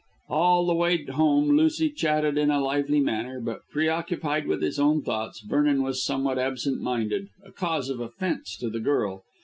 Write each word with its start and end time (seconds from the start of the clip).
All 0.29 0.65
the 0.65 0.73
way 0.73 1.05
home 1.05 1.49
Lucy 1.49 1.91
chatted 1.91 2.35
in 2.35 2.49
a 2.49 2.59
lively 2.59 2.99
manner, 2.99 3.39
but, 3.39 3.67
preoccupied 3.69 4.47
with 4.47 4.63
his 4.63 4.79
own 4.79 5.03
thoughts, 5.03 5.41
Vernon 5.41 5.83
was 5.83 6.03
somewhat 6.03 6.39
absentminded, 6.39 7.27
a 7.45 7.51
cause 7.51 7.87
of 7.87 7.99
offence 7.99 8.57
to 8.57 8.71
the 8.71 8.79
girl. 8.79 9.21